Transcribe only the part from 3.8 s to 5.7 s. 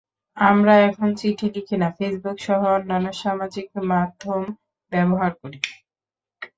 মাধ্যম ব্যবহার করি।